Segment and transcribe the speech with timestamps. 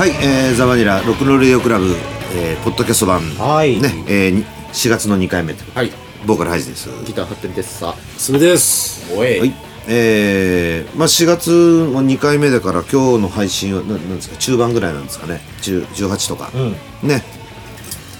[0.00, 1.94] はい、えー、ザ・バニラロックンロールレディオクラブ、
[2.34, 3.78] えー、ポッドキャスト版、はい。
[3.82, 5.92] ねえーに、4月の2回目とはい。
[6.26, 6.88] ボーカルハイジです。
[7.04, 7.80] ギター張ってるです。
[7.80, 9.14] さすみです。
[9.14, 9.52] おい、はい。
[9.88, 11.50] えー、まあ4月
[11.92, 15.42] の2回目だから今日の配信はななんですか中盤ぐらいなんですかね。
[15.60, 16.72] 10 18とか、うん。
[17.06, 17.22] ね。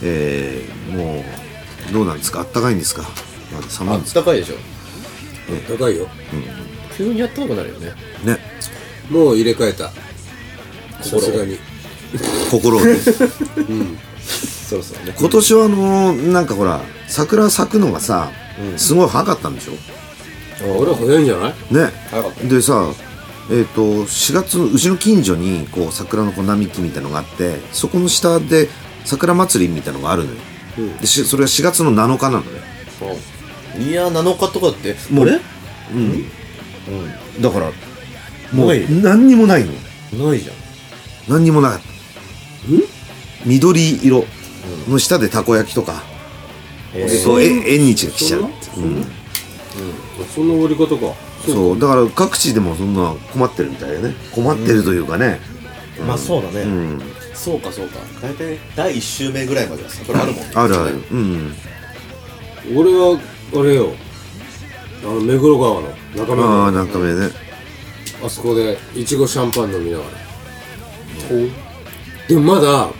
[0.03, 1.25] えー、も
[1.89, 2.41] うどうなんですか？
[2.41, 3.05] あったかいんですか？
[3.55, 4.21] まだ寒いあんですか？
[4.21, 4.57] ったかいでしょ。
[5.79, 6.07] 高いよ。
[6.95, 7.93] 急にあったかくなるよね。
[8.23, 8.39] ね。
[9.09, 9.91] もう入れ替えた。
[11.03, 11.59] さすがに
[12.51, 12.97] 心をね。
[14.69, 15.15] そろそろね。
[15.19, 18.31] 今年はあのーなんかほら桜咲くのがさ、
[18.77, 19.73] すごい早かったんでしょ？
[20.79, 21.55] 俺は早いんじゃない？
[21.71, 21.93] ね。
[22.11, 22.45] 早かった。
[22.47, 22.87] でさ
[23.51, 28.69] えっ、と4月うちの近所にこう桜のこう並木みたいのがあってそこの下で
[29.05, 30.37] 桜祭りみたいのがあるのよ、
[31.01, 32.61] でしそれは4月の7日なのね。
[33.79, 35.41] いや7日とかってもうあれ？
[37.41, 37.73] だから
[38.53, 39.73] もう何にもないの。
[40.29, 40.57] ないじゃん。
[41.29, 41.89] 何にもなかった
[43.47, 44.25] 緑色
[44.89, 46.03] の下でたこ焼きとか、
[46.95, 48.51] えそうえ縁日が来ちゃうって。
[48.77, 49.07] うん。
[50.35, 51.15] そんな終わり方か。
[51.47, 51.79] そう。
[51.79, 54.15] だから各地でもそんな困ってるみたいでね。
[54.35, 55.41] 困ってるというかね、
[56.07, 57.03] まあそうだね、うん。
[57.35, 58.01] そうかそうか。
[58.21, 60.51] 大体第1週目ぐらいまでは桜あるもんね。
[60.55, 61.05] あるある。
[61.11, 61.55] うん。
[62.75, 63.19] 俺は
[63.55, 63.93] あれよ。
[65.03, 67.31] あの目黒川の中目あああなんか目ね。
[68.23, 70.11] あそこでいちごシャンパン飲みながら
[72.31, 72.91] でもまだあ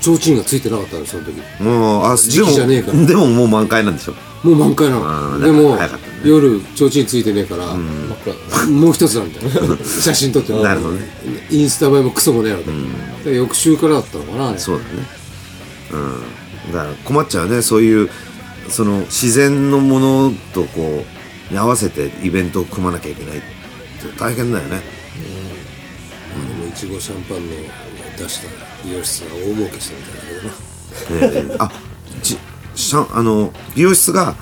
[0.00, 1.32] 提灯がついてなかったのその時。
[1.62, 2.94] もうあ時期じゃねえから。
[2.94, 4.14] でもでももう満開なんでしょ？
[4.42, 5.38] もう満開なの。
[5.38, 5.88] でもね。
[6.24, 11.06] 夜提灯ついてねえから真っ暗だねもう一つなんだよ写真撮ってなるほどね。
[11.50, 14.90] インスタ映えもクソもねえわけ、で翌週からだったのかなそうだね。
[15.92, 16.72] うん。
[16.72, 18.08] だから困っちゃうねそういう
[18.70, 21.04] その自然のものとこ
[21.50, 23.46] うに合わせてイベントを組まなきゃいけないって
[24.18, 24.80] 大変だよね。
[26.48, 27.52] でもいちごシャンパンの
[28.16, 28.48] 出した
[28.84, 31.50] 美容室が大儲けしたみたいだけどな。
[31.50, 31.72] えーあ
[32.22, 32.38] ち
[32.74, 34.34] しゃあの美容室が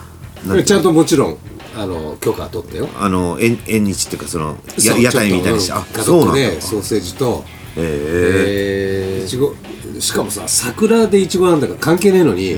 [0.64, 1.38] ちゃんともちろん
[1.76, 2.88] あの許可取ったよ。
[2.98, 6.60] あの縁縁日っていうかそのや屋台みたいにしてあそうなんだ。
[6.60, 7.44] ソーセージと
[7.76, 9.54] ええいちご
[9.98, 12.56] しかもさ桜でいちごなんだから関係ねえのに、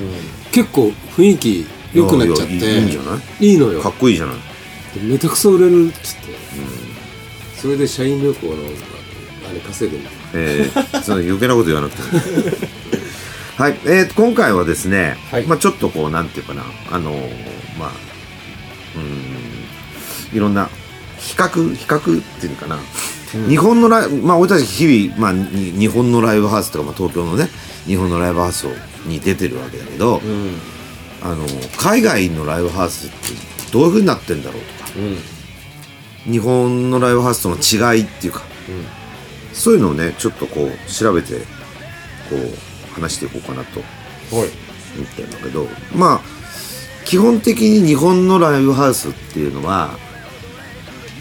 [0.50, 3.46] 結構雰囲気良くなっちゃっていやいんじゃない？
[3.46, 3.80] いいのよ。
[3.80, 4.36] ー、かっこいいじゃない？
[5.02, 6.22] めたくそ売れるっつって、
[7.56, 8.54] それで社員旅行の
[9.48, 12.22] あれ稼いでるえー、その余計なこと言わなくても。
[13.56, 15.44] はい、えー、今回はですね、はい。
[15.44, 17.18] まあちょっとこうなんていうかなあのー
[17.78, 17.90] まあ
[18.96, 19.02] うー
[20.34, 20.68] んいろんな
[21.18, 22.78] 比較比較っていうのかな、
[23.48, 27.48] 日本のライブまあ俺たち日々、まあ、に日本のライブハウスとか、まあ、東京のね
[27.86, 28.70] 日本のライブハウスを
[29.06, 30.58] に出てるわけだけど、うん。
[31.22, 31.46] あの
[31.78, 33.16] 海外のライブハウスって
[33.72, 34.90] どういうふうになってんだろうとか。
[36.26, 36.32] うん。
[36.32, 38.42] 日本のライブハウスとの違いっていうか、
[39.54, 41.38] そういうのをねちょっとこう調べて
[42.28, 44.50] こう話していこうかなとはい。
[44.96, 46.20] 思ってるんだけどまあ
[47.04, 49.98] 基本的に日本のライブハウスっていうのは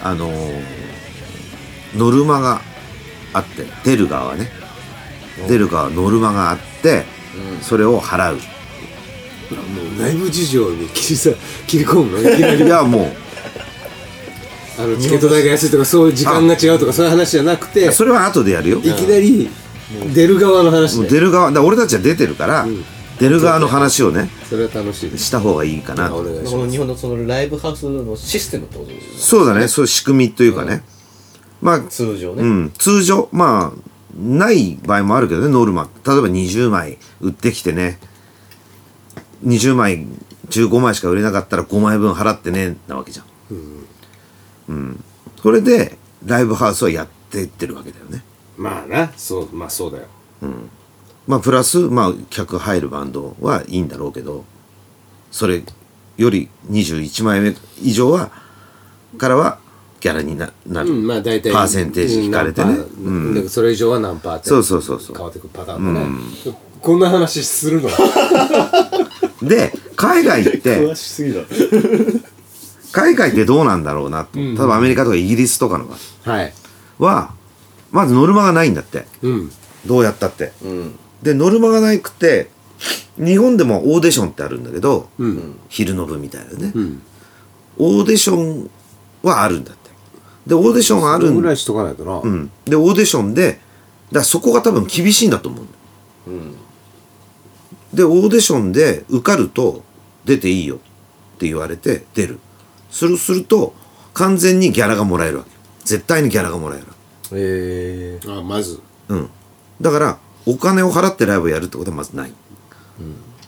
[0.02, 0.32] あの
[1.96, 2.62] ノルマが
[3.34, 4.50] あって出る側はね
[5.48, 7.06] 出る側はノルマがあって、
[7.62, 8.36] それを払う。
[8.36, 8.42] も
[9.98, 11.32] う内部事情に切りさ
[11.66, 12.30] 切り込むの？
[12.30, 13.12] いきないりやも
[14.84, 18.80] あのチケット代が安いとかそういう時間が違うとかそういう話じゃなくてうそれは後でやるよ。
[18.80, 19.50] いきなり
[20.14, 21.08] 出る側の話で。
[21.08, 22.84] 出る側だ俺たちは出てるから、ん。
[23.20, 25.10] 出る側の話をねそれは楽しい。
[25.10, 26.18] ですした方がいいかなと。
[26.18, 29.68] お願いしこの日本のそのライブハウスのシステムってことですよそうだね。
[29.68, 30.84] そういう仕組みというかね、
[31.62, 33.80] まあ通常ね、うん、通常まあ
[34.18, 35.84] ない場合もあるけどねノルマ。
[36.06, 38.00] 例えば20枚売ってきてね。
[39.46, 40.08] 20枚
[40.50, 43.26] 15枚しか売れなかったら5枚分払ってねなわけじゃん
[44.68, 45.04] うん、
[45.42, 48.24] それでライブハウスはやっていってるわけだよね。
[48.58, 49.12] まあな。
[49.18, 50.06] そうまあそうだよ。
[51.28, 54.44] まあプラスまあ客入るバンドはいいんだろうけど
[55.32, 55.64] それ
[56.18, 58.30] より21枚目以上は
[59.18, 59.60] からは
[60.02, 61.52] ギャラにななる、うんまあ大体。
[61.52, 62.74] パーセンテージ引かれてね。
[62.74, 63.12] う
[63.46, 64.50] んそれ以上は何パーって。
[64.50, 65.16] そうそうそうそう。
[65.16, 66.08] 変わってくるパターンだね、
[66.82, 67.90] こんな話するの？
[69.48, 71.42] で海外って しすぎだ
[72.94, 76.54] 海外ってどうなんだろうなと、例えばアメリカとかイギリスとかのはい。
[77.00, 77.34] は
[77.92, 79.06] まずノルマがないんだって。
[79.22, 79.52] うん。
[79.86, 80.54] どうやったって。
[80.64, 81.00] うん。
[81.22, 82.50] でノルマがなくて
[83.18, 85.60] 日本でもオーディションってあるんだけど、うん。
[85.68, 87.02] 昼の部みたいなね、うん。
[87.78, 88.70] オーディション
[89.22, 89.84] はあるんだって。
[90.48, 93.60] でオーディションがあるんぐらいしとかないとな、うん、でオーディションで
[94.12, 95.66] だそこが多分厳しいんだと思う
[96.28, 96.56] うん。
[97.94, 99.84] でオーディションで受かると
[100.26, 100.80] 出ていいよっ
[101.40, 102.40] て言われて出る
[102.94, 103.74] するすると
[104.14, 105.50] 完全にギャラがもらえるわけ。
[105.84, 106.86] 絶対にギャラがもらえる
[107.34, 108.80] えあまず。
[109.10, 109.30] うん。
[109.82, 112.34] だからお金を払ってライブをやるってことはまずない、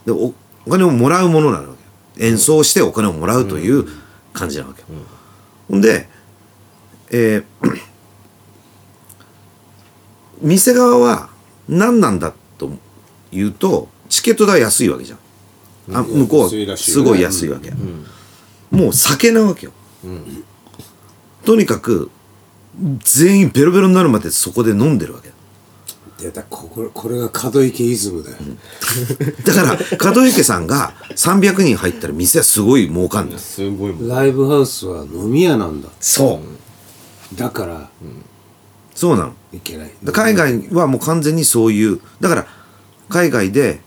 [0.05, 0.33] でお
[0.65, 1.67] お金をもらうものなわ
[2.15, 2.25] け。
[2.25, 3.85] 演奏してお金をもらうという
[4.33, 4.81] 感じなわけ。
[4.81, 4.87] よ、
[5.69, 6.09] ほんで
[7.11, 7.79] えー
[10.41, 11.29] 店側は
[11.69, 12.71] 何なんだと
[13.31, 15.19] いうとチケット代安いわけじゃん。
[15.95, 17.71] あ向こうはすごい安いわけ、
[18.75, 19.71] もう酒なわけよ、
[21.45, 22.11] とにかく
[22.99, 25.35] 全員ベロベロになるまでそこで飲んでるわけ。
[26.19, 28.37] 出たこここれが門池イズムだよ、
[29.43, 35.89] だから門池さんが300人入ったら店はすごい儲かんですすごいライブハウスは飲み屋なんだ。
[35.99, 36.41] そ
[37.33, 37.37] う。
[37.37, 37.89] だから
[38.93, 39.33] そうなの。
[39.51, 39.91] いけない。
[40.03, 42.47] だ海外はもう完全にそういうだから
[43.09, 43.81] 海外で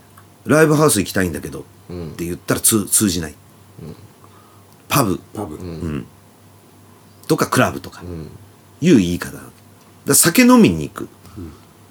[0.44, 1.62] ライブハウス行きたいんだけどっ
[2.16, 3.34] て言ったら通通じない、
[4.88, 5.20] パブ。
[5.34, 5.58] パブ、
[7.26, 8.02] とかクラブとか。
[8.80, 9.38] いう言い方。
[10.06, 11.08] だ酒飲みに行く、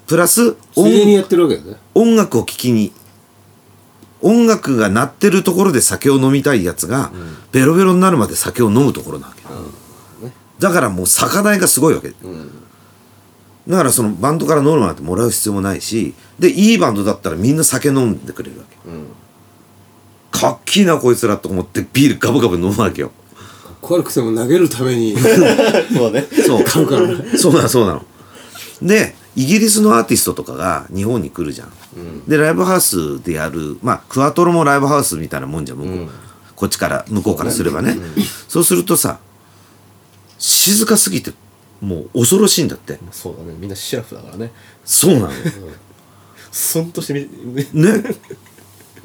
[0.08, 1.78] プラスついでにやってるわけだね。
[1.94, 2.92] 音楽を聴きに。
[4.22, 7.12] 音楽が鳴ってるところで酒を飲みたいやつが、
[7.52, 9.44] ベロベロになるまで酒を飲むところなわけ、
[10.58, 12.10] だからもう酒代がすごいわけ、
[13.68, 18.78] だからそのバンドからノルマなんてもらう必要もないしでいいバンドだったらみんな酒飲んでくれるわけ、
[20.32, 23.12] かっきいなこいつらと思ってビールガブガブ飲むわけよ。
[23.82, 25.16] 怖くても投げるために。
[25.94, 26.28] そうね。
[26.46, 26.64] そう。
[26.64, 27.08] 買うから。
[27.08, 28.06] ねそうなのそうなの。
[28.82, 31.72] でイギリスのアーティストとかが日本に来るじゃん、
[32.28, 36.10] でライブハウスでやるまあクワトロもライブハウスみたいなもんじゃん向こう、
[36.56, 37.96] こっちから向こうからすればね。
[38.48, 39.20] そうするとさ
[40.40, 41.34] 静かすぎて
[41.82, 43.00] もう恐ろしいんだって。
[43.12, 43.56] そうだね。
[43.60, 44.52] みんなシラフだからね。
[44.84, 45.30] そうなの。
[46.52, 47.28] スンとしてね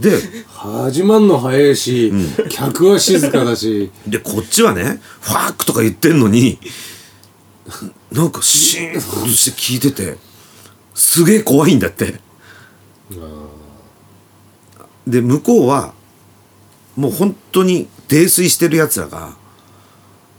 [0.01, 0.19] で
[0.49, 2.13] 始まんの早いし、
[2.49, 3.91] 客は静かだし。
[4.07, 6.59] でこっちはねファークとか言ってんのに
[8.11, 10.17] なんかシーンとして聞いてて
[10.95, 12.21] すげえ怖いんだって。
[15.07, 15.95] で向こうは
[16.97, 19.35] もう本当に泥酔してるやつらが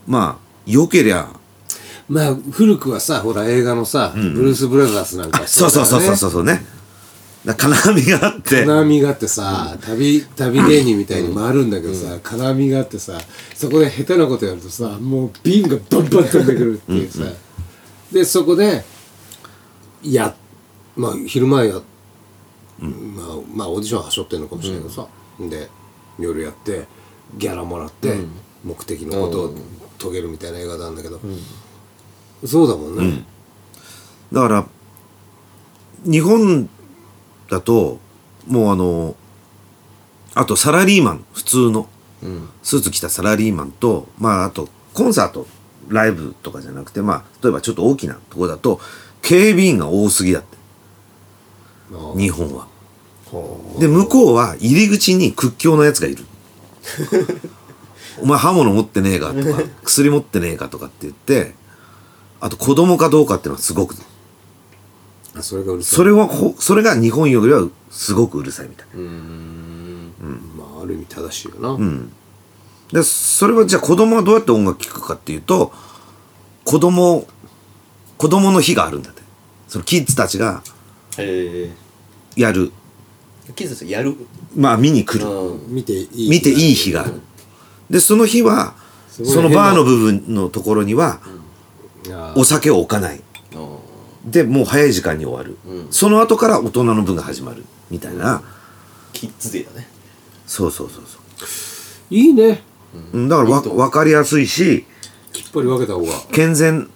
[0.07, 1.27] まあよけりゃ
[2.07, 6.53] まあ古くはさほら映画のさ、ブルース・ブラザースなんかそうそうそうそうそうそうね。
[6.53, 6.59] だ
[7.45, 8.63] 金網があって。
[8.63, 13.19] 金網があってさ、旅旅芸人みたいに回るんだけどさ、金網があってさ
[13.53, 17.25] そこで下手なことやるとさもう瓶がバンバン飛んでくるっていうさ、
[18.13, 18.85] でそこで
[20.03, 20.33] や
[20.95, 22.91] まあ昼前や、まあ
[23.53, 25.07] まあオーディションはしょってんのかもしれないけどさ、
[25.39, 25.69] で
[26.17, 26.85] 夜やって
[27.37, 28.15] ギャラもらって、
[28.63, 29.55] 目的のことを
[29.97, 31.19] 遂げるみたいな映画なんだけど、
[32.45, 33.25] そうだもんね、
[34.31, 34.65] だから
[36.05, 36.69] 日本
[37.53, 37.99] だと
[38.47, 39.15] もうあの
[40.35, 41.87] あとサラリーマン普通の
[42.63, 45.47] スーツ着たサラリーマンとまああとコンサート
[45.87, 48.79] ライブとかじゃなくてまあ例えばちょっと大きなところだと
[49.21, 50.57] 警備員が多すぎだって。
[52.17, 52.67] 日本は。
[53.79, 56.25] で向こうは入り口に屈強なやつがいる。
[58.21, 61.55] お前刃物持ってねえかとか 薬持ってねえかとかって言って
[62.39, 63.95] あと子供かどうかっていうのはすごく。
[63.95, 63.97] あ
[65.41, 65.95] それがうるさい。
[65.95, 68.87] それはほそれが日本よりはすごくうるさいみたい。
[68.93, 69.03] な。
[70.57, 71.77] まあある意味正しいよな、
[72.91, 75.71] でそれはじゃあ子供はどうやって音楽聴くかっていうと
[76.63, 77.25] 子供
[78.17, 79.23] 子供の日があるんだって。
[79.67, 80.61] そのキッズたちが
[81.17, 81.71] へ
[82.35, 82.71] やる。
[83.49, 84.15] えキズさんやる？
[84.55, 85.27] まあ見に来る。
[85.27, 85.73] うん。
[85.73, 87.21] 見ていい見ていい日がある。
[87.89, 88.75] でその日は
[89.09, 91.19] すごいそのバーの部分のところには
[92.11, 93.21] あお酒を置かない
[94.25, 95.57] でもう早い時間に終わる、
[95.91, 98.41] その後から大人の分が始まるみたいな、
[99.11, 99.87] キッズデーだね。
[100.47, 101.19] そうそうそうそ
[102.09, 102.61] いいね。
[103.13, 103.29] ううん。
[103.29, 104.85] だからわ分かりやすいし
[105.31, 106.11] きっぱり分けた方が。
[106.31, 106.89] 健全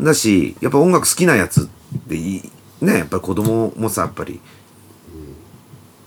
[0.00, 1.68] だしやっぱ音楽好きなやつ
[2.06, 2.50] でいい。
[2.80, 4.40] ねやっぱり子供もさやっぱり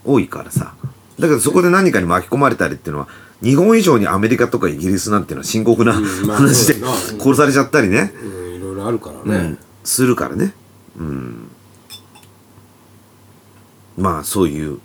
[0.06, 0.76] 多いからさ。
[1.20, 3.08] だけどそこで何かに巻き込まれたりっていうのは
[3.42, 5.94] 日本以上にアメリカとかイギリスなんていうのは深刻な。
[5.94, 6.86] 話で
[7.20, 9.38] 殺されちゃったりね、うんいろいろあるからね。
[9.38, 10.54] うん、するからね
[10.98, 11.52] うん。
[13.98, 14.80] まあそういう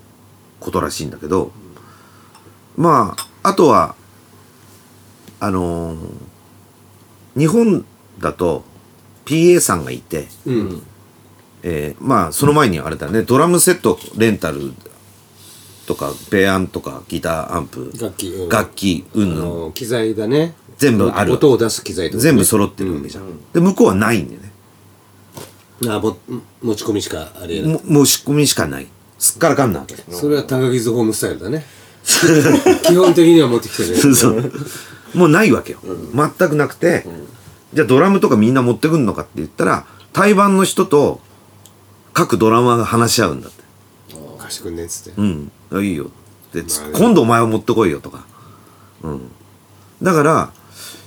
[0.61, 1.51] ことらしいんだけど
[2.77, 3.95] まああとは
[5.41, 5.99] あのー
[7.37, 7.85] 日本
[8.19, 8.65] だと
[9.25, 10.83] PA さんがいて、うん。
[11.63, 14.73] えーまあその前にあれだねドラムセットレンタル
[15.87, 18.49] とかベアンとかギターアンプ楽器うん。
[18.49, 19.73] 楽器うん。
[19.73, 20.55] 機材だね。
[20.77, 21.33] 全部ある。
[21.33, 22.23] 音を出す機材とかね。
[22.23, 24.53] 全部揃ってるわけじゃん、で向こうはないんだよね
[25.87, 26.17] あも
[26.63, 27.73] 持ち込みしかありえない。
[27.73, 28.87] ももう仕込みしかない。
[29.19, 29.97] すっからかんなわけ。
[30.11, 31.65] それは高木ズホームスタイルだね。
[32.85, 34.53] 基本的には持ってきてるそう。
[35.15, 35.79] もうないわけよ、
[36.15, 37.07] 全くなくて、
[37.75, 41.21] じゃあドラムとかみんな持ってくんのかって言ったら対バンの人と
[42.13, 43.65] 各ドラマが話し合うんだって。
[44.39, 45.21] 貸してくんねっつって。
[45.21, 45.53] うん。
[45.73, 46.11] あいいよ。
[46.53, 46.99] で、まあね。
[46.99, 48.25] 今度お前は持ってこいよとか。
[49.03, 49.31] うん。
[50.03, 50.53] だから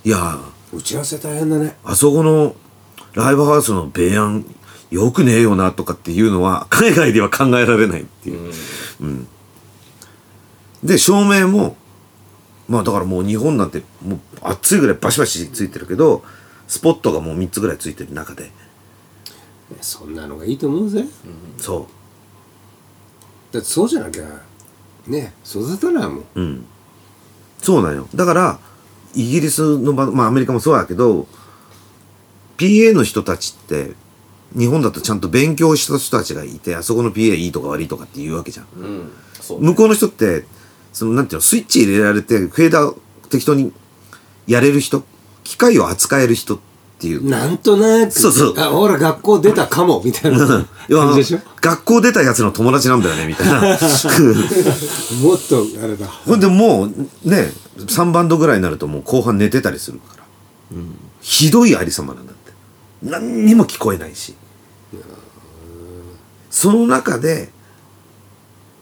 [0.04, 0.40] いや
[0.74, 1.78] 打ち合わせ大変だね。
[1.84, 2.56] あそこの
[3.14, 4.46] ライブハウスの米安
[4.92, 8.54] よくねえよなとかっていうのは 海外では考えられないっていう、
[9.00, 9.28] うん。
[10.84, 11.78] で照明も
[12.68, 16.24] まあだからもう日本なんてもう暑いぐらいバシバシついてるけど
[16.68, 18.52] スポットがもう3つぐらいついてる中で。
[19.80, 21.06] そんなのがいいと思うぜ。
[21.58, 21.88] そ
[23.52, 24.24] だってそうじゃなきゃ
[25.08, 26.18] ね育たないもん。
[26.18, 26.66] ううん。
[27.62, 28.08] そうなんよ。
[28.14, 28.60] だから
[29.16, 31.28] イギリスの場まあアメリカもそうだけど
[32.58, 33.94] PA の人たちって
[34.56, 38.68] 日本だとちゃんと勉強した人たちがいてあそこの PA いいとか悪いとかって言うわけじゃん。
[38.76, 39.12] うん。
[39.40, 40.46] そう向こうの人って
[40.94, 42.96] そのなんていうのスイッチ入れられてフェーダー
[43.30, 43.72] 適当に
[44.48, 45.04] やれる人
[45.44, 46.60] 機械を扱える人っ
[47.00, 47.28] ていう。
[47.28, 48.60] なんとなくそうそう。
[48.60, 50.46] あほら学校出たかもみたいな。
[50.46, 50.68] 感
[51.14, 53.62] じでしょ学校出たやつの友達なんだよねみたいな。
[53.62, 53.78] もっ
[55.48, 56.08] とあれだ。
[56.08, 56.90] ほんでもう
[57.28, 60.24] ね3バンドぐらいになるともう後半寝てたりするから、
[61.22, 62.52] ひどいありさまなんだって。
[63.02, 64.36] 何にも聞こえないし
[66.52, 67.50] その中で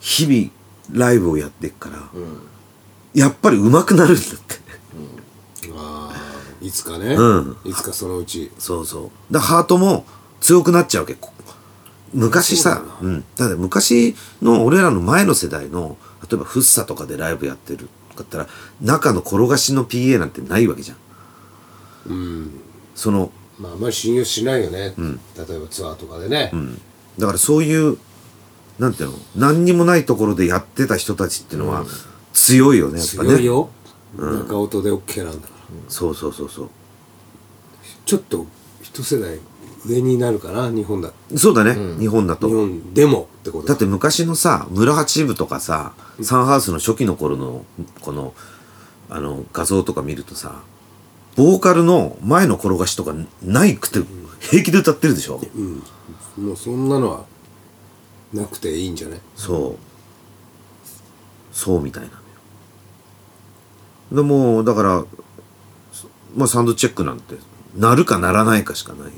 [0.00, 2.10] 日々ライブをやっていくから、
[3.14, 4.60] やっぱり上手くなるんだって。
[5.74, 7.56] あーいつかね、うん。
[7.64, 8.50] いつかそのうち。
[8.58, 9.32] そうそう。
[9.32, 10.04] だハートも
[10.40, 11.14] 強くなっちゃうわけ。
[11.14, 11.30] こ
[12.12, 15.96] 昔さう、ん、だって昔の俺らの前の世代の
[16.28, 18.48] 例えばフッサとかでライブやってるかったら
[18.80, 20.96] 中の転がしの PA なんてないわけじゃん。
[22.12, 22.50] うん。
[22.94, 24.94] そのまああんまり信用しないよね、
[25.36, 26.50] 例えばツアーとかでね、
[27.18, 27.98] だからそういう
[28.78, 31.84] なんていうの何にもないところでやってた人たちっていうのは
[32.32, 33.28] 強いよねやっぱね。
[33.30, 33.70] 強いよ、
[34.16, 35.74] 中音で OK なんだから。
[35.88, 36.70] そうそうそうそう。
[38.06, 38.46] ちょっと
[38.82, 39.38] 一世代
[39.86, 41.12] 上になるかな日本だ。
[41.36, 42.48] そうだね、日本だと。
[42.48, 43.68] 日本でもってこと。
[43.68, 47.64] だって昔のさ村八部とかさサンハウスの初期の頃の
[48.00, 48.34] この
[49.08, 50.62] あの画像とか見るとさ
[51.36, 54.00] ボーカルの前の転がしとかないくて
[54.40, 55.40] 平気で歌ってるでしょ、
[56.40, 57.24] もうそんなのは
[58.32, 59.20] なくていいんじゃない？
[59.36, 61.54] そう。
[61.54, 62.20] そうみたいなのよ。
[64.12, 65.04] でもだから
[66.36, 67.34] まあサウンドチェックなんて
[67.76, 69.12] なるかならないかしかない、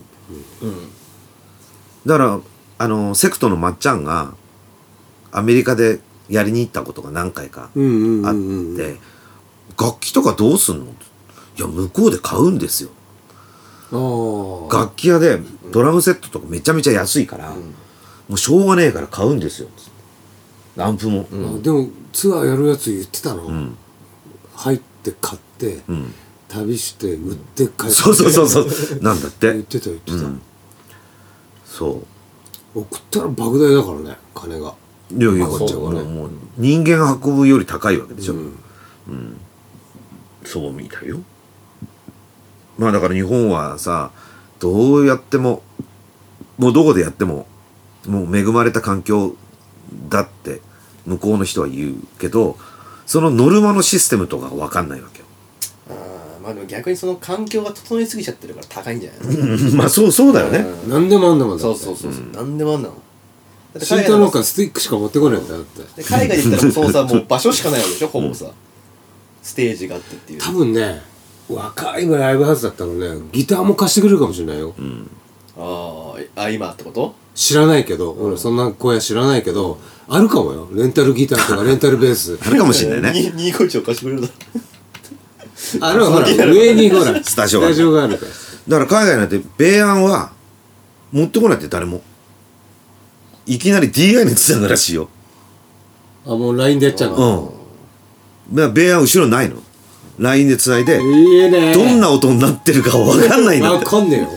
[2.07, 2.41] だから
[2.79, 4.35] あのセクトのまっちゃんが
[5.31, 8.71] アメリカでやりに行ったことが何回かうんうんあっうん。
[8.71, 8.99] うんて
[9.79, 10.87] 楽器とかどうすんの？
[10.87, 10.88] い
[11.61, 12.91] や向こうで買うんですよ。
[14.71, 15.38] 楽器屋で
[15.73, 17.57] ドラムセットとかめちゃめちゃ安いから、も
[18.31, 19.69] うしょうがねえから買うんですよ。
[20.79, 23.76] アンプも、あでもツアーやるやつ言ってたの、ん。
[24.55, 26.14] 入って買って、ん。
[26.49, 27.91] 旅して売って帰って。
[27.91, 28.61] そうそうそうそ
[28.97, 29.00] う。
[29.02, 29.52] なんだって。
[29.52, 30.19] 言ってた言ってた、
[31.64, 32.02] そ
[32.75, 32.81] う。
[32.81, 34.75] 送ったら莫大だからね金が。
[35.11, 38.37] いやいやもう人間が運ぶより高いわけでしょ、う
[39.12, 39.38] ん。
[40.45, 41.21] そうみたいよ。
[42.79, 44.11] まあだから日本はさ
[44.62, 45.62] どうやっても
[46.57, 47.47] もうどこでやっても
[48.07, 49.35] もう恵まれた環境
[50.09, 50.61] だって
[51.04, 52.57] 向こうの人は言うけど
[53.04, 55.25] そのノルマのシステムとか分かんないわけよ。
[55.90, 59.76] あーまあでも逆にその環境が整いすぎちゃってるから高いんじゃないの？
[59.76, 61.62] まあそうそうだよね、うん何でもあんだもんだ。
[61.62, 62.25] そうそうそうそう。
[62.33, 66.02] 何でもあんなのだってシー海外でト農家スティックしか持ってこないんだよだって。
[66.02, 68.47] で海外で言ったらもうそうさもう場所しかないわけでしょほぼさ。
[69.42, 70.40] ステージがあってっていう。
[70.40, 71.02] 多分ね
[71.54, 74.75] 若いライブハウスだったらねギターも貸してくれるかもしれないよ、
[75.56, 77.14] あーあ今ってこと？
[77.35, 79.78] 知らないけど、俺そんな小屋知らないけど、
[80.09, 80.68] あるかもよ。
[80.73, 82.38] レンタルギターとか レンタルベース。
[82.44, 83.30] あるかもしれないね。
[83.30, 84.28] に251を貸してくれるだ
[85.80, 88.78] あるほら上にほらスタジオがあるがあるから。
[88.78, 90.32] だから海外なんて米安は
[91.12, 92.02] 持ってこないって誰も。
[93.47, 95.09] いきなり DI につなぐらしいよ。
[96.26, 97.54] あもう LINE でやっちゃううの、
[98.52, 98.54] ん。
[98.54, 99.56] だから米安後ろないの
[100.23, 101.75] LINE でつないでいいね。
[101.75, 103.87] どんな音になってるか分かんないんだわって。
[103.87, 104.29] かんねえよ。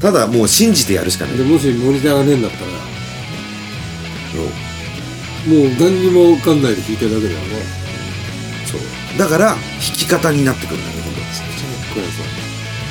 [0.00, 1.38] ただもう信じてやるしかない。
[1.38, 2.70] でもしモニターがねえんだったら。
[5.44, 7.44] もう何にもわかんないで弾いてるだけだよね。
[8.66, 9.18] そう。
[9.18, 11.20] だから弾き方になってくるんだね今度。
[11.94, 12.22] これさ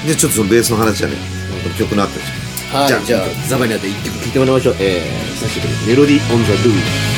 [0.07, 1.15] でちょっとそのベースの話はね
[1.77, 3.01] 曲のあったでしょはいじゃあ。
[3.01, 4.75] じゃあザバニアで一曲聴いてもらいましょう。
[4.79, 7.10] えー久しぶりメロディー・オン・ザ・ルー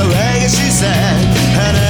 [0.00, 1.89] a legacy said.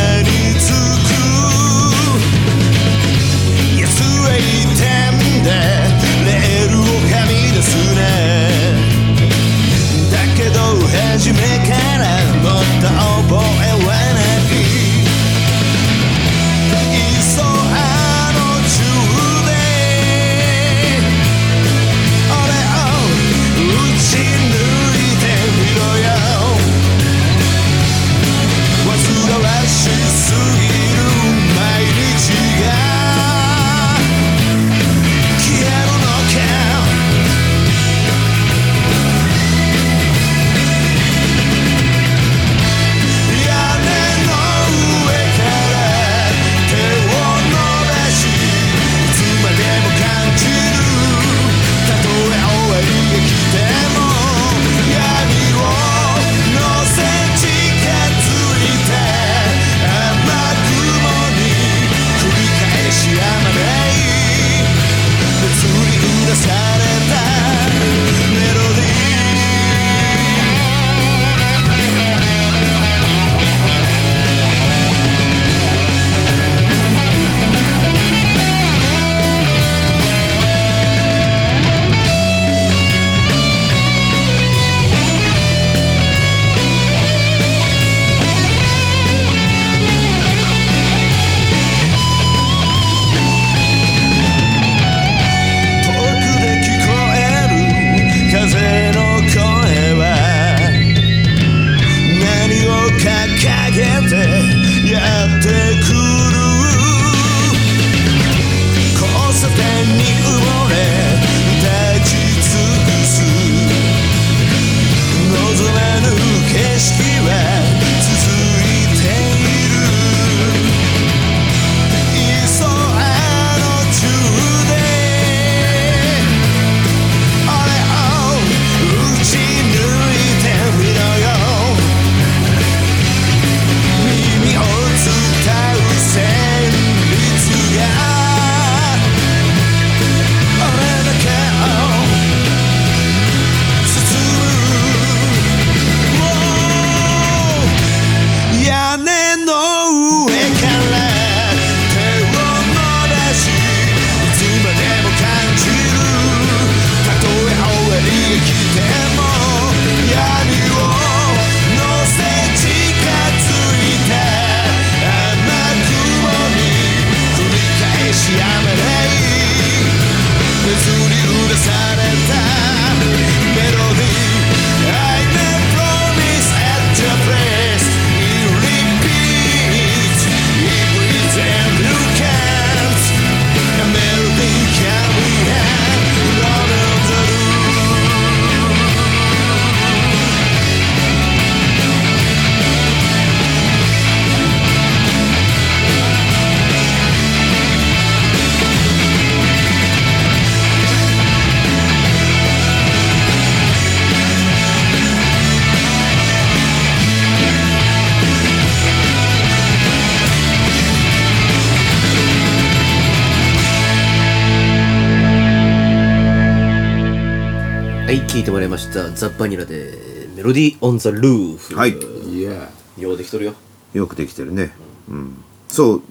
[218.41, 219.11] 聞いてもらいました。
[219.11, 221.77] ザ・バニラで、メロディー・オン・ザ・ルーフ。
[221.77, 221.91] はい。
[221.91, 223.55] いやようできとるよ。
[223.93, 224.73] よくできてるね。
[225.11, 225.45] うん。
[225.69, 226.03] そう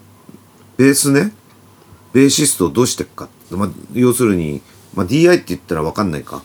[0.78, 1.34] ベースね。
[2.13, 4.62] ベーシストをどうしてっか、まあ、要するに、
[4.94, 6.44] まあ、DI って言ったら分かんないか。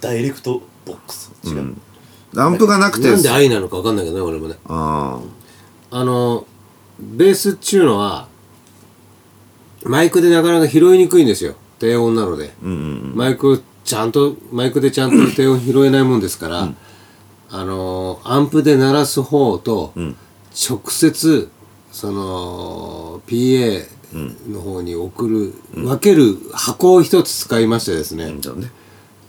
[0.00, 1.32] ダイレクトボックス。
[1.44, 1.74] 違う。
[2.36, 3.10] アンプがなくて。
[3.10, 4.54] なんで愛なのか分かんないけどね俺もね。
[4.66, 5.20] あ
[5.90, 6.46] あの
[7.00, 8.28] ベースっちゅうのは
[9.82, 11.56] マイクでなかなか拾いにくいんですよ。
[11.80, 16.68] 低音なので、マイクをちゃんとマイクでちゃんと低音拾えないもんですから、
[17.50, 21.48] あのアンプで鳴らす方と、直接
[21.92, 23.86] その PA
[24.50, 28.70] の方に送る、分ける箱を一つ使いましてですね、あだね。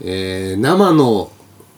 [0.01, 1.31] えー生の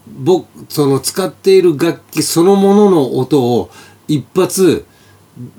[0.07, 3.69] 僕その使っている楽器そのものの音を
[4.07, 4.85] 一発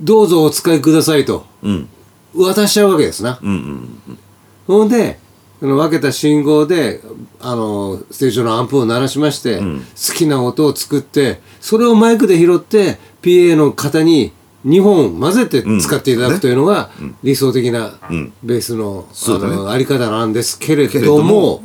[0.01, 1.89] どうぞお使いくださいとうん。
[2.35, 3.39] 渡しちゃうわけですな。
[3.43, 4.19] うんうん
[4.67, 5.30] ほんでその
[5.61, 7.01] 分けた信号で
[7.41, 14.33] あのステージ上のアンプを鳴らしまして、好きな音を作ってそれをマイクで拾って PA の方に
[14.67, 16.91] 2本混ぜて使っていただくというのが
[17.23, 17.99] 理想的な
[18.43, 21.63] ベースの,、あのあり方なんですけれどどもも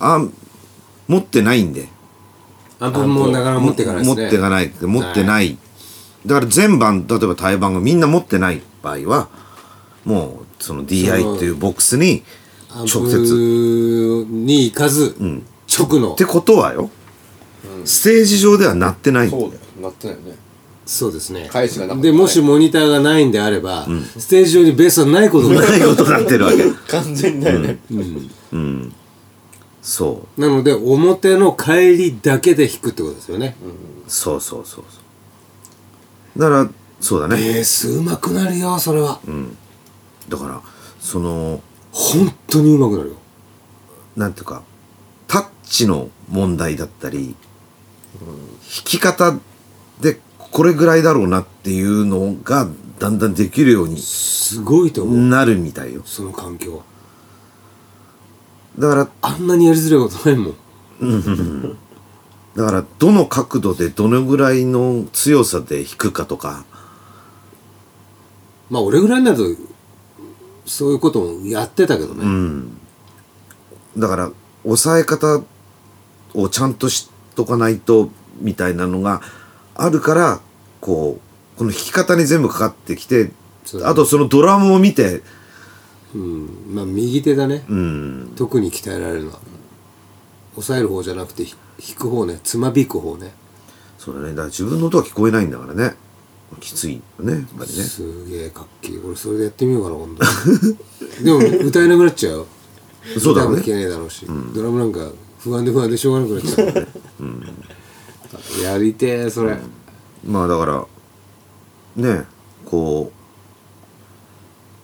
[0.00, 0.24] あ
[1.06, 1.88] 持ってないんで。
[2.80, 4.22] アンプもなかなか持っていかないですね。
[4.22, 5.56] 持っていかない持ってない、
[6.26, 9.28] だから全番例えば対バンがみんな持ってない場合は
[10.04, 12.24] もうその DI っていうボックスに
[12.82, 14.24] 直接。
[14.24, 15.16] プに行かず、
[15.78, 16.14] 直の。
[16.14, 16.90] ってことはよ、
[17.84, 19.42] ステージ上では鳴ってないんだよ。
[19.42, 19.62] そうだよ。
[19.80, 20.36] なってないよね。
[20.86, 21.48] そうですね。
[21.50, 23.86] 返しがなかったでもしモニターがないんであれば、
[24.18, 26.64] ステージ上にベースはないことがない音になってるわけ。
[26.88, 27.78] 完全だよね。
[29.84, 33.54] そなので表の帰りだけで弾くってことですよね、
[34.06, 34.98] うそうそうそうそ
[36.36, 36.40] う。
[36.40, 36.70] だから
[37.02, 39.20] そうだね、ベース上手くなるよそれは、
[40.26, 40.62] だから
[41.00, 41.60] その
[41.96, 43.16] 本当に上手くなるよ。
[44.16, 44.62] なんていうか
[45.28, 47.36] タッチの問題だったり、
[48.20, 48.26] 弾
[48.84, 49.38] き方
[50.00, 56.02] でこれぐらいだろうなっていうのがだんだんできるようにすごいと思う、なるみたいよ。
[56.04, 56.82] その環境
[58.78, 61.78] だからあんなにやりづらいことないもん。
[62.56, 66.64] だからどの角度でどのぐらいの強さで弾くかとか。
[68.70, 69.44] まあ俺ぐらいになると
[70.64, 72.64] そういうこともやってたけどね、
[73.96, 74.30] だから
[74.62, 75.42] 抑え方
[76.34, 79.20] をちゃんとしとかないとみたいなのが
[79.74, 80.40] あるから
[80.80, 81.18] こ
[81.54, 83.32] うこの弾き方に全部かかってきてね
[83.84, 85.22] あとそのドラムを見て
[86.14, 86.74] うん。
[86.74, 88.32] まあ右手だね、うん。
[88.36, 89.40] 特に鍛えられるのは。
[90.52, 92.38] 抑える方じゃなくてひ弾く方ね。
[92.44, 93.32] つまびく方ね。
[93.98, 94.30] そうだね。
[94.30, 95.96] だから自分の音は聞こえないんだからね
[96.64, 97.66] きついよねやっぱりね。
[97.66, 98.96] すげえかっけえ。
[99.04, 100.24] 俺それでやってみようかな今度。
[101.22, 102.38] でも歌えなくなっちゃう。
[102.38, 102.46] よ
[103.18, 103.60] そうだろうね。
[103.60, 106.64] 歌も聴けねえだろうし、ドラムなんか不安で不安でしょうがなくなっちゃ
[108.60, 109.58] う、やりてえそれ、
[110.26, 110.86] まあだから
[111.96, 112.24] ね
[112.64, 113.12] こ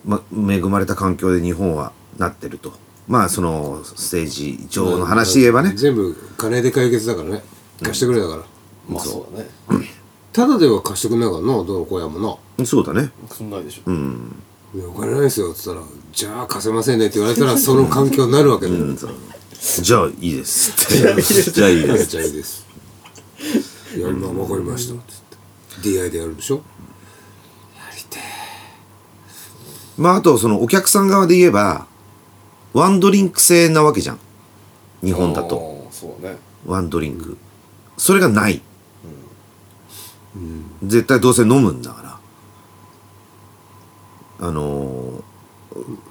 [0.05, 2.73] う、ま、恵まれた環境で日本はなってると。
[3.07, 5.73] まあそのステージ上の話で言えばね。
[5.75, 7.43] 全部金で解決だからね。
[7.81, 8.43] 貸してくれだから、
[8.87, 9.49] まあそうだね。
[10.33, 12.65] ただでは貸してくれないからなどの小屋もな。
[12.65, 13.11] そうだね。
[13.29, 13.91] そんないでしょ。
[14.73, 18.85] いやお金ないですよっつったら「じゃあ貸せませんね」って言われたらその環境になるわけだよ、
[19.81, 20.71] じゃあいいです。
[20.71, 22.05] っ てじゃあいいです。
[22.09, 22.65] じゃあいいです。
[23.97, 25.15] いやまあ分かりましたっつ
[25.79, 25.89] って。
[25.89, 26.55] DI でやるでしょ。
[26.55, 26.61] や
[27.93, 28.21] りてえ。
[29.97, 31.85] まああとそのお客さん側で言えば
[32.71, 34.19] ワンドリンク制なわけじゃん。
[35.03, 35.49] 日本だと。
[35.49, 35.87] と。
[35.91, 36.37] そうだね。
[36.65, 37.37] ワンドリンク。
[37.97, 38.61] それがない、
[40.83, 42.01] 絶対どうせ飲むんだか
[44.39, 44.47] ら。
[44.47, 45.21] あのー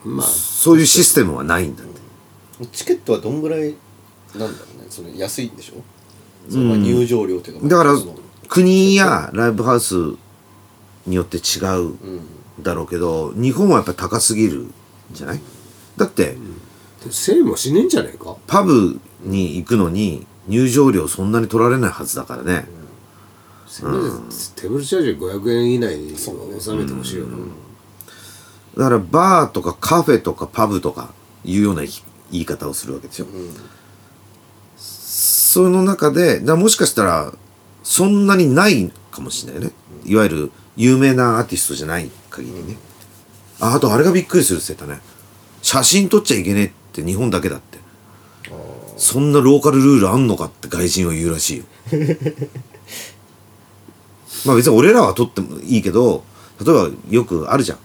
[0.05, 2.01] まあそういうシステムはないんだって。
[2.73, 3.75] チケットはどんぐらい
[4.35, 4.87] なんだろうね？
[4.89, 5.83] それ安いんでしょ？
[6.51, 7.69] そのまあ入場料っていうか。
[7.69, 7.95] だから
[8.49, 9.95] 国やライブハウス
[11.07, 11.41] によって違
[11.87, 11.95] う
[12.61, 14.75] だろうけど日本はやっぱ高すぎるん
[15.13, 15.41] じゃない？
[15.97, 16.37] だって
[17.03, 18.37] 1000円もしねえんじゃねえか？
[18.47, 22.67] パブに行くのに入場料そんなに取られないはずだからね、
[23.71, 23.99] せめて
[24.57, 26.33] テーブルチャージ500円以内に収
[26.75, 27.37] めてほしいよな、
[28.77, 31.91] だからバーとかカフェとかパブとかいうような言
[32.33, 33.29] い方をするわけですよ、
[34.77, 37.33] その中でだもしかしたら
[37.85, 39.71] そんなにないかもしれないね、
[40.05, 42.77] いわゆる有名なアーティストじゃない限りね、
[43.61, 45.01] ああとあれがびっくりするって言ってたね。
[45.63, 47.79] 写真撮っちゃいけねえって日本だけだって。
[48.97, 51.65] そんなローカルルールあんのかって外人は言うらしいよ
[54.47, 56.25] まあ別に俺らは撮ってもいいけど
[56.65, 57.79] 例えばよくあるじゃん。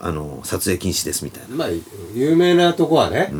[0.00, 1.56] あの撮影禁止ですみたいな。
[1.56, 1.68] まあ
[2.14, 3.32] 有名なとこはね、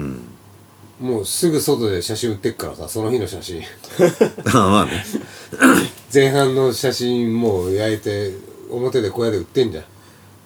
[1.01, 3.62] もうすぐ外で写真売ってっからさその日の写真。
[4.53, 5.05] ああまあね。
[6.12, 8.33] 前半の写真もう焼いて
[8.71, 9.85] 表で小屋で売ってんじゃん。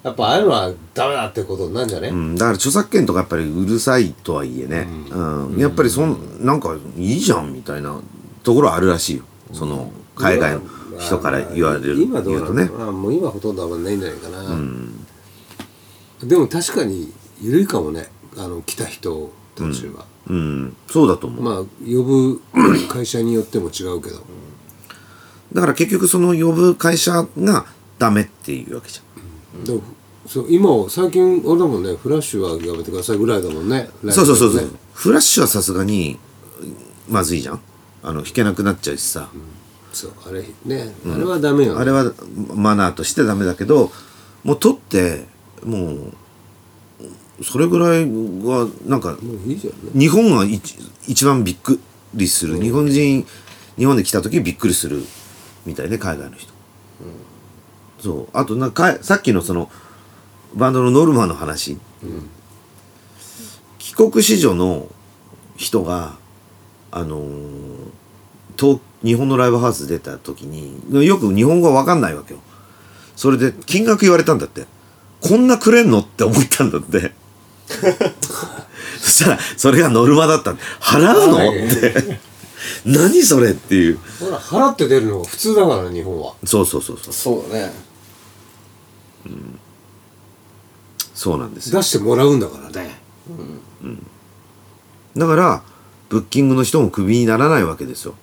[0.02, 5.56] やっぱああいうのはダメだってことになんじゃね、うん、だから著作権とかやっぱりうるさいとはいえね、うん。
[5.58, 8.00] やっぱりそんなんかいいじゃんみたいな
[8.42, 9.22] ところはあるらしいよ。
[9.52, 10.62] その海外の
[10.98, 14.58] 人から言われる今どうとねなんだろうなもう今ほとんどあんまないんじゃないかな、
[16.24, 18.10] でも確かに緩いかもね。
[18.38, 20.76] あの来た人たちは、うん。
[20.88, 22.40] そうだと思う、まあ呼ぶ
[22.88, 24.22] 会社によっても違うけど、
[25.52, 27.66] だから結局その呼ぶ会社が
[27.98, 29.02] ダメっていうわけじ
[29.64, 29.82] でも
[30.26, 31.94] そう今最近あれだもんね。
[31.94, 33.90] フラッシュはやめてくださいぐらいだもんね。
[34.02, 34.50] ゃんそうそうそう。
[34.52, 34.70] そう、ね。
[34.94, 36.18] フラッシュはさすがに
[37.08, 37.60] まずいじゃん。
[38.02, 39.28] あの弾けなくなっちゃうしさ、
[39.92, 42.12] そうあれね、あれはダメよ、ね、あれは
[42.54, 43.92] マナーとしてダメだけど
[44.42, 45.26] もう取って
[45.64, 46.14] もう
[47.44, 49.18] それぐらいはなんか
[49.94, 51.78] 日本が一一番びっく
[52.14, 53.26] りする、日本人
[53.76, 55.02] 日本で来た時びっくりする
[55.66, 56.52] みたいね海外の人、
[58.00, 58.28] そう。
[58.32, 59.70] あとなんかさっきのその
[60.54, 61.78] バンドのノルマの話、
[63.78, 64.88] 帰国子女の
[65.56, 66.16] 人が
[66.90, 67.92] あのー
[68.58, 72.40] 東日本のライブハウス出た時によく日本語わかんないわけよ。
[73.16, 74.66] それで金額言われたんだって。
[75.20, 77.12] こんなくれんのって思ったんだって。
[79.00, 81.36] そしたらそれがノルマだった払うの？
[81.38, 82.18] って。
[82.84, 83.98] 何それっていう。
[84.20, 86.34] ほら払って出るのが普通だからね日本は。
[86.44, 87.12] そうそうそうそう。
[87.12, 87.72] そうだね。
[91.14, 91.78] そうなんですよ。
[91.78, 93.00] 出してもらうんだからね。
[95.16, 95.62] だから
[96.08, 98.14] ブッキングの人もクビにならないわけですよ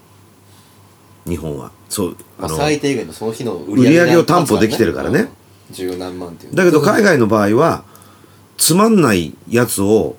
[1.27, 1.71] 日本は。
[1.89, 5.29] そうまああの最低限のその日の売売り上げを担保できてるからね。
[5.69, 5.75] うん。
[5.75, 6.55] 十何万っていう。
[6.55, 7.84] だけど海外の場合は
[8.58, 10.15] つまんないやつを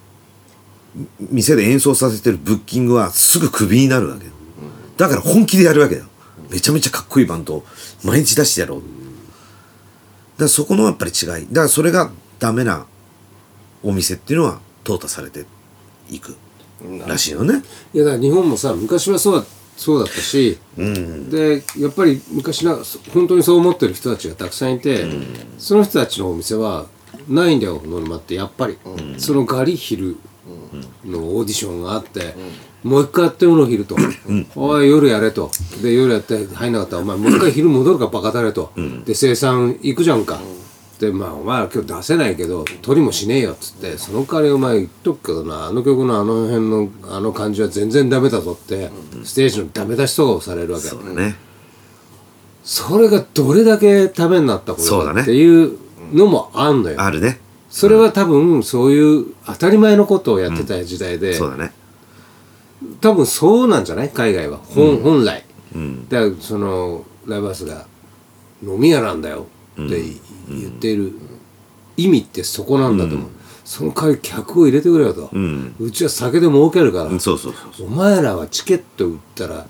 [1.19, 4.33] 店で演奏させてるブッキングはすぐクビになるわけよ。
[4.97, 6.07] だから本気でやるわけだよ。
[6.51, 7.65] めちゃめちゃかっこいいバンドを
[8.05, 8.79] 毎日出してやろう。
[8.81, 8.91] だか
[10.45, 11.29] らそこのやっぱり違い。
[11.29, 12.87] だからそれがダメな
[13.83, 15.47] お店っていうのは淘汰されて
[16.11, 16.37] いく
[17.07, 17.63] らしいよね。
[17.95, 19.47] いやだから日本もさ昔はそうだ
[19.81, 25.07] そうだったし、でやっぱり昔なそ本当にそう思ってる人たちがたくさんいて、
[25.57, 26.85] その人たちのお店は
[27.27, 28.77] ないんだよノルマってやっぱり、
[29.17, 30.19] そのガリヒル
[31.07, 32.35] のオーディションがあって、
[32.83, 33.97] もう一回やってよの昼と、
[34.55, 35.51] おい夜やれと。
[35.83, 38.73] で夜やって入んなかったらお前もう一回昼戻るかバカだれと、
[39.07, 40.41] で生産行くじゃんか、
[41.01, 48.91] でまあお前ら今日出せないけど取りもしねえよっつってその代わりお前言っとくけどなあの曲のあの辺のあの感じは全然ダメだぞって、
[49.25, 50.89] ステージのダメ出しとかをされるわけ。
[50.89, 51.37] そうだね。
[52.63, 55.79] それがどれだけためになったことだっていう
[56.13, 57.41] のもあんのよ、あるね。
[57.71, 61.73] それは多分そういう当たり前のことをやってた時代で、そうだね。
[63.01, 64.11] 多分そうなんじゃない？
[64.11, 64.59] 海外は。
[64.59, 65.47] 本,、本来、
[66.11, 67.87] だからそのライブハウスが
[68.63, 69.47] 飲み屋なんだよ
[69.83, 69.99] って
[70.51, 71.13] 言っている
[71.97, 73.29] 意味ってそこなんだと思う、
[73.65, 75.75] その代わり客を入れてくれよと、ん。
[75.79, 79.67] うちは酒で儲けるから、うんそうそうそうお前らはチケット売ったら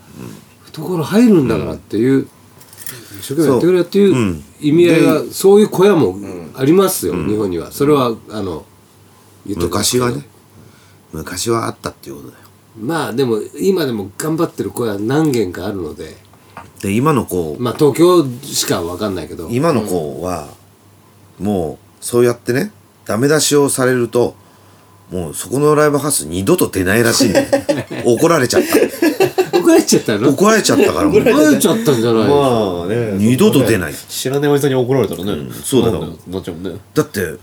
[0.65, 2.29] 懐入るんだからっていう、
[3.21, 6.17] 一生懸命やってくれよっていううん意味合いがそういう小屋も
[6.55, 7.73] ありますよ、日本には。
[7.73, 8.65] それはあの
[9.45, 10.27] 昔はね
[11.13, 12.41] 昔はあったっていうことだよ。
[12.79, 16.17] まあでも今でも頑張ってる小屋何軒かあるので。
[16.81, 19.49] で今の子まあ東京しか分かんないけど。
[19.51, 20.49] 今の子は
[21.41, 22.71] もうそうやってね
[23.07, 24.37] ダメ出しをされると
[25.11, 27.49] もうそこのライブハウス二度と出ないらしいんだよ。
[28.07, 29.59] 怒られちゃった。
[29.59, 30.29] 怒られちゃったの？
[30.29, 33.15] 怒られちゃったからもう怒られちゃったんじゃないまあね。
[33.17, 33.95] 二度と出ない。
[33.95, 36.17] 知らないおじさんに怒られたらね、そうだよ。
[36.29, 36.79] なっちゃうもんね。
[36.95, 37.35] だって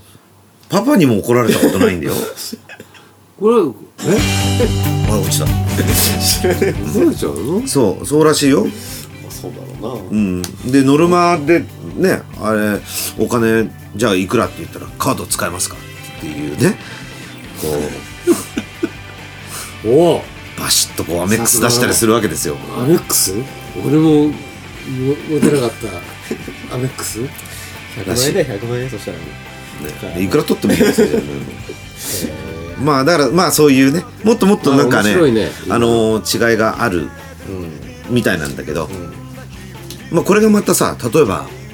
[0.69, 2.13] パパにも怒られたことないんだよ。
[3.38, 4.17] これえ？
[5.12, 5.45] あ落ちた。
[5.45, 5.51] 怒
[6.99, 8.65] られちゃうのそうそうらしいよ。
[9.29, 10.41] そうだろうな、うん。
[10.71, 11.65] でノルマで
[11.97, 12.79] ねあれ
[13.19, 15.76] お金じゃあいくらって言ったらカード使えますか？
[16.17, 16.78] っていうね。
[17.62, 17.67] こ
[19.86, 19.89] う。
[19.89, 20.23] おお。
[20.60, 22.58] バシッとこうアメックス出したりするわけですよ。
[22.78, 23.34] アメックス？
[23.86, 24.34] 俺もも
[25.30, 25.71] 持てなかっ
[26.69, 26.76] た。
[26.76, 28.89] アメックス？100万円だよ100万円。
[28.89, 29.23] そしたらね。
[30.15, 30.23] ね。
[30.23, 31.19] いくら取ってもいいんですよ
[32.84, 34.04] まあだからまあそういうね。
[34.23, 35.52] もっともっとなんかねあね。
[35.69, 37.10] あのー違いがある
[38.10, 38.89] みたいなんだけど、
[40.12, 41.66] まあこれがまたさ例えばい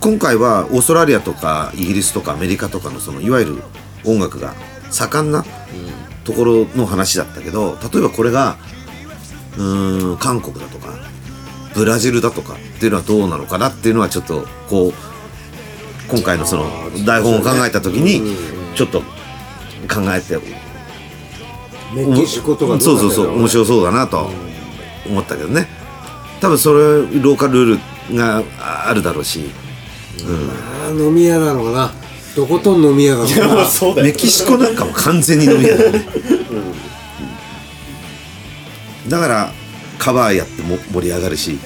[0.00, 3.62] 今回はオーストラリアとかイギリスとかアメリカとかのそのいわゆる
[4.04, 4.54] 音楽が
[4.90, 5.44] 盛んな
[6.24, 8.56] ところの話だったけど例えばこれが
[9.56, 10.94] うーん韓国だとか
[11.74, 14.92] ブラジルだとかっていうのはどうなのかなっていうのはちょっとこう
[16.08, 16.64] 今回のその
[17.04, 18.36] 台本を考えた時に
[18.76, 20.38] ちょっと考えて
[21.94, 24.30] メキシコとかどそうそうそう面白そうだなと
[25.08, 25.66] 思ったけどね
[26.40, 26.80] 多分それ
[27.20, 28.42] ローカルルールが
[28.88, 29.50] あるだろうし。
[30.22, 31.92] あー飲み屋なのかな。
[32.34, 33.66] とことん飲み屋なのかな。
[33.66, 34.06] そうだよ。
[34.06, 36.04] メキシコなんかも完全に飲み屋だよね
[39.08, 39.52] だから
[39.98, 41.58] カバーやっても盛り上がるし。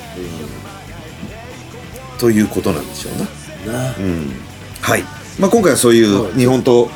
[2.19, 3.79] ということなんでしょうな。
[3.79, 3.95] な。
[4.81, 5.03] はい、
[5.39, 6.89] まあ、今回はそういう日本と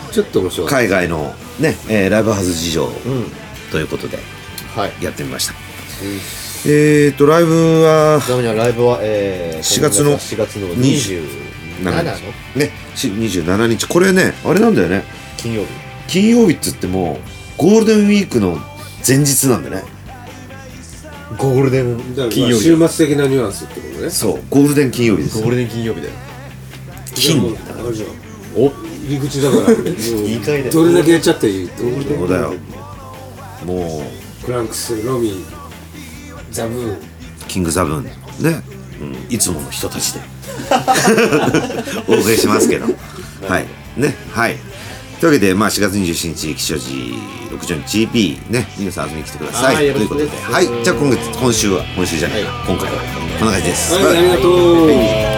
[0.66, 2.90] 海外のね、えーライブハウス事情
[3.72, 4.18] ということで
[4.74, 4.92] はい。
[5.02, 5.54] やってみました、
[6.66, 11.22] えーとライブはちなみにライブは、えー、4月の4月の27
[11.80, 12.02] 27の
[12.56, 13.86] ねし27日。
[13.86, 15.04] これねあれなんだよね。
[15.36, 15.68] 金曜日。
[16.08, 17.18] 金曜日っつっても
[17.56, 18.58] ゴールデンウィークの
[19.06, 19.82] 前日なんでね。
[21.36, 22.64] ゴールデンだから金曜日。
[22.64, 24.10] 週末的なニュアンスってことね。
[24.10, 25.40] そうゴールデン金曜日です。
[25.40, 26.12] ゴールデン金曜日だよ。
[27.14, 27.40] 金。
[27.40, 28.08] もうあれじゃん。
[28.56, 28.70] お。
[29.06, 29.62] 入り口だから。
[30.72, 31.70] どれだけやっちゃっていい？
[31.78, 32.54] そうだよ。
[33.64, 34.02] も
[34.44, 35.67] クランクスロミー
[36.50, 36.86] ザブー。
[36.88, 36.98] ンう
[37.48, 38.12] キングザブンね、
[39.00, 40.20] うん、いつもの人たちで。
[42.08, 42.86] お送りしますけど。
[43.48, 43.66] はい。
[43.96, 44.14] ね。
[44.32, 44.56] はい。
[45.20, 48.68] というわけで、まあ、4月27日吉祥寺6条 GP ね。
[48.78, 49.76] 皆さん遊びに来てください。
[49.76, 50.28] ということで。
[50.28, 50.66] はい。
[50.84, 53.28] じゃあ今月今週は今週じゃないか、今回は。
[53.38, 54.84] こんな感じです、はいありがと
[55.34, 55.37] う